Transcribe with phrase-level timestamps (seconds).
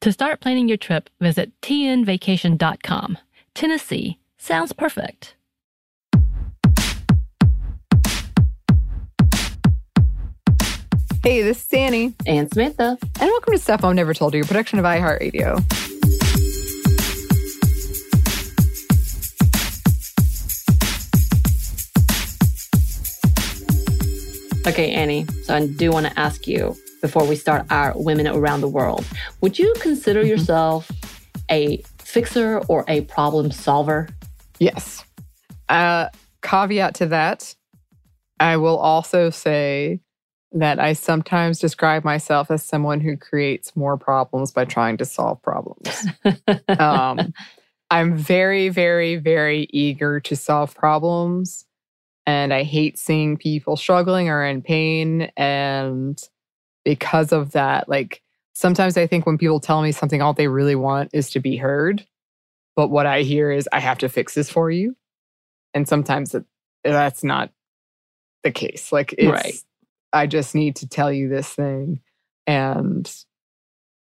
[0.00, 3.18] To start planning your trip, visit tnvacation.com.
[3.54, 5.34] Tennessee sounds perfect.
[11.22, 12.96] Hey, this is Annie, And Samantha.
[13.02, 15.62] and welcome to Stuff Mom Never Told You, a production of iHeartRadio.
[24.66, 25.26] Okay, Annie.
[25.44, 29.04] So I do want to ask you before we start our Women Around the World
[29.40, 30.90] would you consider yourself
[31.50, 34.08] a fixer or a problem solver?
[34.58, 35.04] Yes.
[35.68, 36.08] Uh,
[36.42, 37.54] caveat to that,
[38.38, 40.00] I will also say
[40.52, 45.40] that I sometimes describe myself as someone who creates more problems by trying to solve
[45.42, 46.06] problems.
[46.68, 47.32] um,
[47.90, 51.66] I'm very, very, very eager to solve problems.
[52.26, 55.30] And I hate seeing people struggling or in pain.
[55.36, 56.20] And
[56.84, 58.22] because of that, like
[58.54, 61.56] sometimes I think when people tell me something, all they really want is to be
[61.56, 62.06] heard.
[62.76, 64.96] But what I hear is, I have to fix this for you.
[65.74, 66.44] And sometimes it,
[66.84, 67.50] that's not
[68.42, 68.92] the case.
[68.92, 69.54] Like, it's, Right.
[70.12, 72.00] I just need to tell you this thing.
[72.46, 73.12] And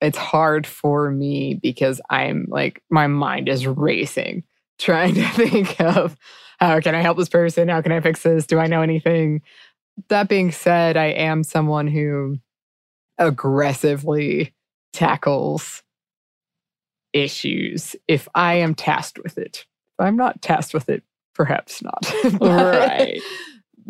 [0.00, 4.44] it's hard for me because I'm like, my mind is racing,
[4.78, 6.16] trying to think of
[6.58, 7.68] how can I help this person?
[7.68, 8.46] How can I fix this?
[8.46, 9.42] Do I know anything?
[10.08, 12.38] That being said, I am someone who
[13.18, 14.54] aggressively
[14.92, 15.82] tackles
[17.12, 19.64] issues if I am tasked with it.
[19.98, 21.02] If I'm not tasked with it,
[21.34, 22.12] perhaps not.
[22.38, 23.10] But-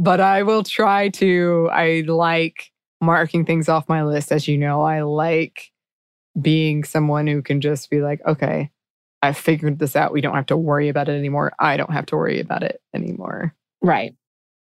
[0.00, 1.68] But I will try to.
[1.72, 4.30] I like marking things off my list.
[4.30, 5.72] As you know, I like
[6.40, 8.70] being someone who can just be like, okay,
[9.22, 10.12] I figured this out.
[10.12, 11.52] We don't have to worry about it anymore.
[11.58, 13.56] I don't have to worry about it anymore.
[13.82, 14.14] Right.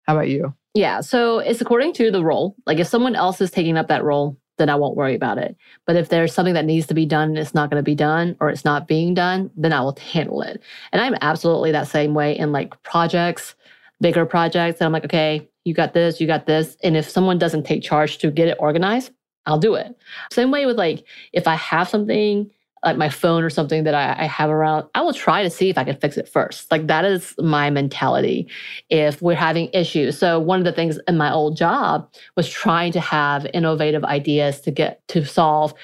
[0.02, 0.52] How about you?
[0.74, 1.00] Yeah.
[1.00, 2.54] So it's according to the role.
[2.66, 5.56] Like if someone else is taking up that role, then I won't worry about it.
[5.86, 7.96] But if there's something that needs to be done and it's not going to be
[7.96, 10.62] done or it's not being done, then I will handle it.
[10.92, 13.56] And I'm absolutely that same way in like projects,
[14.00, 14.80] bigger projects.
[14.80, 16.76] And I'm like, okay, you got this, you got this.
[16.84, 19.10] And if someone doesn't take charge to get it organized,
[19.46, 19.96] I'll do it.
[20.30, 22.48] Same way with like if I have something
[22.84, 25.70] like my phone or something that I, I have around, I will try to see
[25.70, 26.70] if I can fix it first.
[26.70, 28.48] Like that is my mentality
[28.90, 30.18] if we're having issues.
[30.18, 34.60] So one of the things in my old job was trying to have innovative ideas
[34.62, 35.74] to get to solve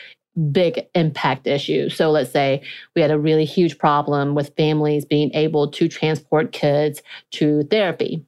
[0.52, 1.96] big impact issues.
[1.96, 2.62] So let's say
[2.94, 8.24] we had a really huge problem with families being able to transport kids to therapy.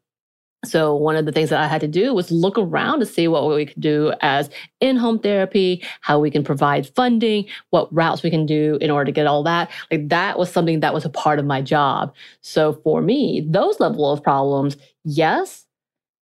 [0.65, 3.29] So one of the things that I had to do was look around to see
[3.29, 4.51] what we could do as
[4.81, 9.13] in-home therapy, how we can provide funding, what routes we can do in order to
[9.13, 9.71] get all that.
[9.91, 12.15] Like that was something that was a part of my job.
[12.43, 15.67] So for me, those level of problems, yes.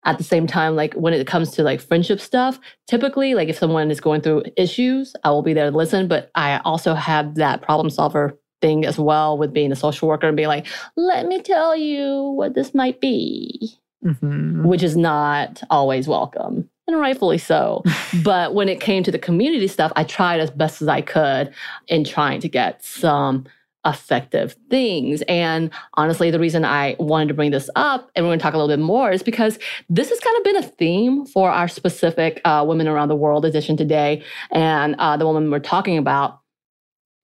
[0.05, 3.59] At the same time, like when it comes to like friendship stuff, typically, like if
[3.59, 6.07] someone is going through issues, I will be there to listen.
[6.07, 10.29] But I also have that problem solver thing as well with being a social worker
[10.29, 14.65] and being like, let me tell you what this might be Mhm.
[14.65, 17.83] which is not always welcome and rightfully so.
[18.23, 21.53] but when it came to the community stuff, I tried as best as I could
[21.89, 23.45] in trying to get some
[23.87, 25.23] effective things.
[25.29, 28.55] And honestly, the reason I wanted to bring this up and we're going to talk
[28.55, 29.59] a little bit more is because
[29.89, 33.45] this has kind of been a theme for our specific uh, Women Around the World
[33.45, 34.23] edition today.
[34.51, 36.41] And uh, the woman we're talking about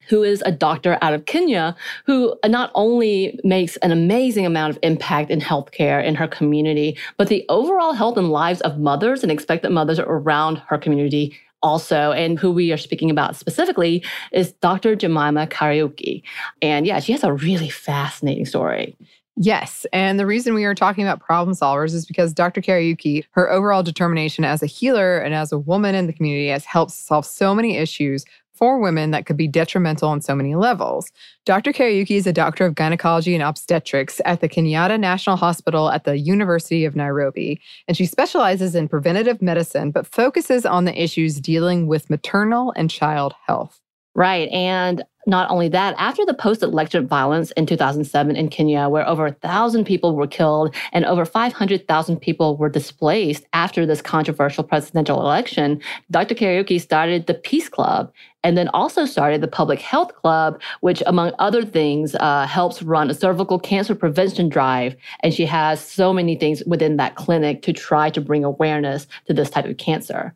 [0.08, 4.78] who is a doctor out of Kenya, who not only makes an amazing amount of
[4.82, 9.32] impact in healthcare in her community, but the overall health and lives of mothers and
[9.32, 12.12] expectant mothers around her community also.
[12.12, 14.94] And who we are speaking about specifically is Dr.
[14.94, 16.22] Jemima Kariuki.
[16.60, 18.96] And yeah, she has a really fascinating story.
[19.36, 19.84] Yes.
[19.92, 22.60] And the reason we are talking about problem solvers is because Dr.
[22.60, 26.64] Kariuki, her overall determination as a healer and as a woman in the community has
[26.64, 28.24] helped solve so many issues
[28.54, 31.10] for women that could be detrimental on so many levels.
[31.44, 31.72] Dr.
[31.72, 36.18] Kariuki is a doctor of gynecology and obstetrics at the Kenyatta National Hospital at the
[36.18, 41.86] University of Nairobi, and she specializes in preventative medicine but focuses on the issues dealing
[41.86, 43.80] with maternal and child health.
[44.14, 44.48] Right.
[44.50, 49.26] And not only that, after the post election violence in 2007 in Kenya, where over
[49.26, 55.20] a thousand people were killed and over 500,000 people were displaced after this controversial presidential
[55.20, 55.80] election,
[56.10, 56.34] Dr.
[56.34, 58.12] Kariuki started the Peace Club
[58.44, 63.11] and then also started the Public Health Club, which, among other things, uh, helps run
[63.11, 64.94] a cervical cancer prevention drive.
[65.20, 69.32] And she has so many things within that clinic to try to bring awareness to
[69.32, 70.35] this type of cancer.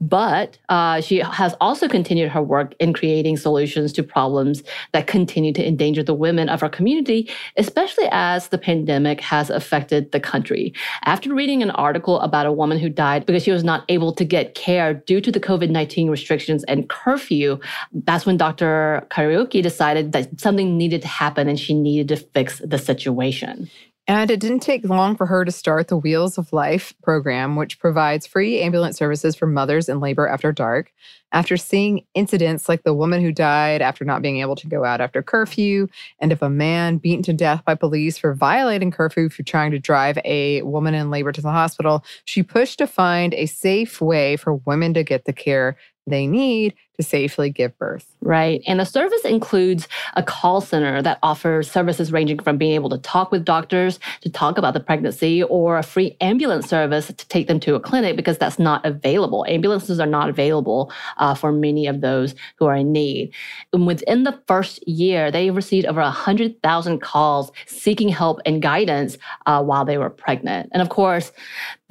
[0.00, 4.62] But uh, she has also continued her work in creating solutions to problems
[4.92, 10.10] that continue to endanger the women of our community, especially as the pandemic has affected
[10.12, 10.72] the country.
[11.04, 14.24] After reading an article about a woman who died because she was not able to
[14.24, 17.60] get care due to the COVID 19 restrictions and curfew, you,
[17.92, 19.06] that's when Dr.
[19.10, 23.68] Kariuki decided that something needed to happen and she needed to fix the situation.
[24.08, 27.78] And it didn't take long for her to start the Wheels of Life program, which
[27.78, 30.92] provides free ambulance services for mothers in labor after dark.
[31.30, 35.00] After seeing incidents like the woman who died after not being able to go out
[35.00, 35.86] after curfew,
[36.18, 39.78] and of a man beaten to death by police for violating curfew for trying to
[39.78, 44.36] drive a woman in labor to the hospital, she pushed to find a safe way
[44.36, 45.76] for women to get the care
[46.06, 48.06] they need to safely give birth.
[48.20, 48.60] Right.
[48.66, 52.98] And the service includes a call center that offers services ranging from being able to
[52.98, 57.46] talk with doctors to talk about the pregnancy or a free ambulance service to take
[57.48, 59.46] them to a clinic because that's not available.
[59.48, 63.32] Ambulances are not available uh, for many of those who are in need.
[63.72, 69.16] And within the first year, they received over 100,000 calls seeking help and guidance
[69.46, 70.68] uh, while they were pregnant.
[70.72, 71.32] And of course,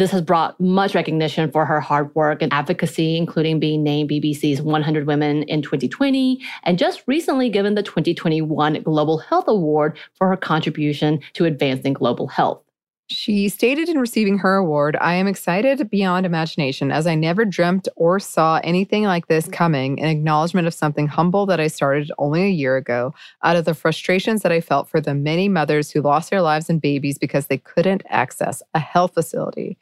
[0.01, 4.59] this has brought much recognition for her hard work and advocacy, including being named BBC's
[4.59, 10.37] 100 Women in 2020, and just recently given the 2021 Global Health Award for her
[10.37, 12.63] contribution to advancing global health.
[13.11, 17.89] She stated in receiving her award, I am excited beyond imagination as I never dreamt
[17.97, 22.43] or saw anything like this coming, in acknowledgement of something humble that I started only
[22.43, 23.13] a year ago,
[23.43, 26.69] out of the frustrations that I felt for the many mothers who lost their lives
[26.69, 29.77] and babies because they couldn't access a health facility.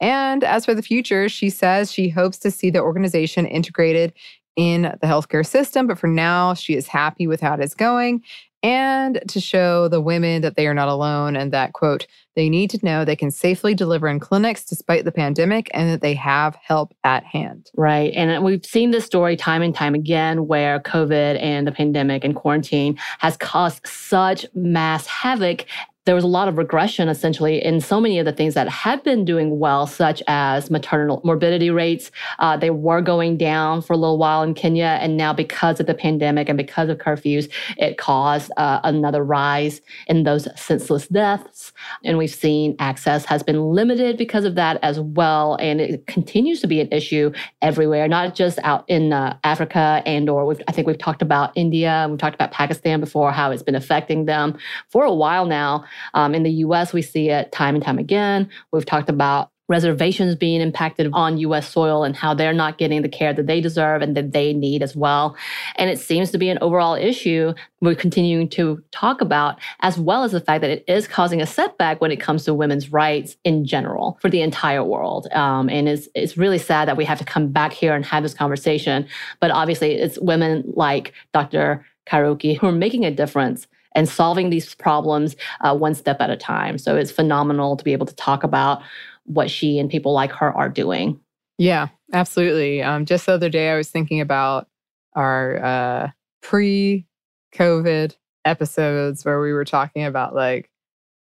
[0.00, 4.12] And as for the future, she says she hopes to see the organization integrated
[4.56, 8.22] in the healthcare system, but for now, she is happy with how it is going
[8.62, 12.06] and to show the women that they are not alone and that, quote,
[12.40, 16.00] they need to know they can safely deliver in clinics despite the pandemic and that
[16.00, 17.70] they have help at hand.
[17.76, 18.14] Right.
[18.16, 22.24] And uh, we've seen this story time and time again where COVID and the pandemic
[22.24, 25.66] and quarantine has caused such mass havoc
[26.06, 29.02] there was a lot of regression essentially in so many of the things that had
[29.02, 32.10] been doing well, such as maternal morbidity rates.
[32.38, 34.98] Uh, they were going down for a little while in Kenya.
[35.00, 39.82] And now, because of the pandemic and because of curfews, it caused uh, another rise
[40.06, 41.72] in those senseless deaths.
[42.02, 45.56] And we've seen access has been limited because of that as well.
[45.60, 47.30] And it continues to be an issue
[47.60, 51.90] everywhere, not just out in uh, Africa and or I think we've talked about India,
[51.90, 55.84] and we've talked about Pakistan before, how it's been affecting them for a while now.
[56.14, 58.48] Um, in the US, we see it time and time again.
[58.72, 63.08] We've talked about reservations being impacted on US soil and how they're not getting the
[63.08, 65.36] care that they deserve and that they need as well.
[65.76, 70.24] And it seems to be an overall issue we're continuing to talk about, as well
[70.24, 73.36] as the fact that it is causing a setback when it comes to women's rights
[73.44, 75.28] in general for the entire world.
[75.32, 78.24] Um, and it's, it's really sad that we have to come back here and have
[78.24, 79.06] this conversation.
[79.38, 81.86] But obviously, it's women like Dr.
[82.06, 86.36] Kariuki who are making a difference and solving these problems uh, one step at a
[86.36, 86.78] time.
[86.78, 88.82] So it's phenomenal to be able to talk about
[89.24, 91.20] what she and people like her are doing.
[91.58, 92.82] Yeah, absolutely.
[92.82, 94.66] Um, just the other day, I was thinking about
[95.14, 96.10] our uh,
[96.42, 97.06] pre
[97.54, 100.70] COVID episodes where we were talking about like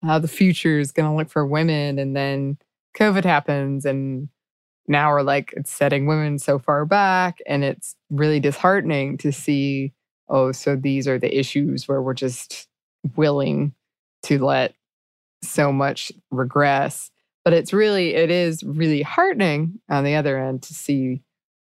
[0.03, 1.99] how the future is going to look for women.
[1.99, 2.57] And then
[2.97, 3.85] COVID happens.
[3.85, 4.29] And
[4.87, 7.39] now we're like, it's setting women so far back.
[7.45, 9.93] And it's really disheartening to see
[10.31, 12.67] oh, so these are the issues where we're just
[13.15, 13.73] willing
[14.23, 14.73] to let
[15.43, 17.11] so much regress.
[17.43, 21.21] But it's really, it is really heartening on the other end to see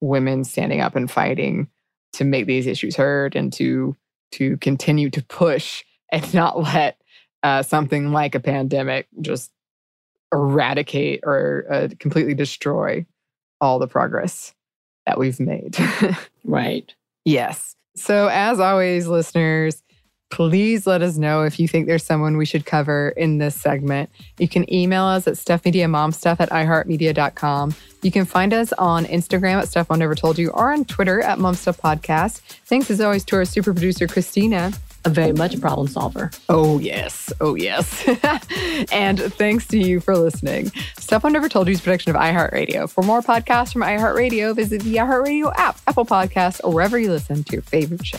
[0.00, 1.68] women standing up and fighting
[2.14, 3.96] to make these issues heard and to
[4.32, 7.00] to continue to push and not let
[7.42, 9.52] uh, something like a pandemic just
[10.32, 13.06] eradicate or uh, completely destroy
[13.60, 14.54] all the progress
[15.06, 15.76] that we've made.
[16.44, 16.94] Right.
[17.26, 17.76] yes.
[17.98, 19.82] So, as always, listeners,
[20.30, 24.10] please let us know if you think there's someone we should cover in this segment.
[24.38, 27.74] You can email us at stuffmediamomstuff at iheartmedia.com.
[28.02, 31.38] You can find us on Instagram at Stuff Never Told You or on Twitter at
[31.38, 32.40] Momstuff Podcast.
[32.66, 34.72] Thanks as always to our super producer, Christina.
[35.08, 36.30] A very much a problem solver.
[36.50, 37.32] Oh, yes.
[37.40, 38.06] Oh, yes.
[38.92, 40.70] and thanks to you for listening.
[40.98, 42.90] Stuff I Never Told You is production of iHeartRadio.
[42.90, 47.42] For more podcasts from iHeartRadio, visit the iHeartRadio app, Apple Podcasts, or wherever you listen
[47.42, 48.18] to your favorite show.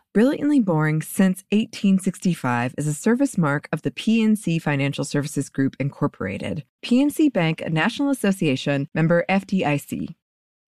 [0.13, 6.65] Brilliantly Boring Since 1865 is a service mark of the PNC Financial Services Group, Incorporated.
[6.83, 10.13] PNC Bank, a National Association member FDIC.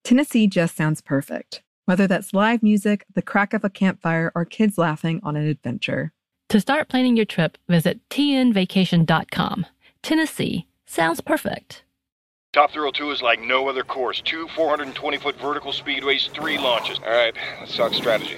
[0.06, 4.78] Tennessee just sounds perfect, whether that's live music, the crack of a campfire, or kids
[4.78, 6.14] laughing on an adventure.
[6.48, 9.66] To start planning your trip, visit tnvacation.com.
[10.02, 11.84] Tennessee sounds perfect.
[12.54, 14.22] Top Thrill 2 is like no other course.
[14.22, 17.00] Two 420 foot vertical speedways, three launches.
[17.00, 18.38] All right, let's talk strategy.